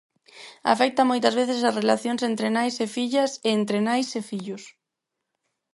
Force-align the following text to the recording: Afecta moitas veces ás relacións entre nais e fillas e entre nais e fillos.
Afecta 0.73 1.01
moitas 1.09 1.37
veces 1.39 1.67
ás 1.69 1.77
relacións 1.81 2.21
entre 2.29 2.47
nais 2.57 2.75
e 2.85 2.87
fillas 2.97 3.31
e 3.47 3.49
entre 3.59 3.79
nais 3.87 4.09
e 4.19 4.21
fillos. 4.29 4.63